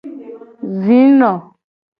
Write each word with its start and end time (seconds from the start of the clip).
Zino. 0.81 1.31